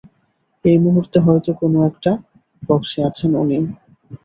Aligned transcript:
এই 0.65 0.77
মুহূর্তে 0.83 1.17
হয়তো 1.25 1.51
কোনো 1.61 1.77
একটা 1.89 2.11
বক্সে 2.63 2.99
আছেন 3.09 3.31
উনি। 3.35 3.57